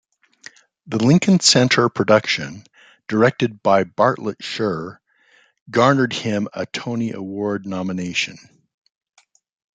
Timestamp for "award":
7.11-7.67